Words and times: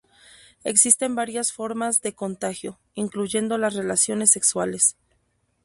Existen 0.63 1.13
varias 1.13 1.53
formas 1.53 2.01
de 2.01 2.13
contagio, 2.15 2.79
incluyendo 2.95 3.59
las 3.59 3.75
relaciones 3.75 4.31
sexuales. 4.31 4.97